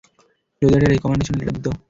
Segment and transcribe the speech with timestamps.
[0.61, 1.69] যদি একটা recommendation letter দিতে।